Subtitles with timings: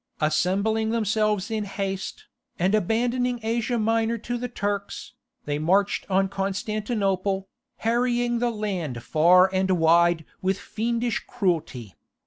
[0.19, 2.25] Assembling themselves in haste,
[2.57, 5.13] and abandoning Asia Minor to the Turks,
[5.45, 11.93] they marched on Constantinople, harrying the land far and wide with fiendish cruelty.